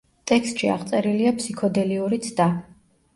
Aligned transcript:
ტექსტში 0.29 0.69
აღწერილია 0.75 1.33
ფსიქოდელიური 1.41 2.19
ცდა. 2.25 2.49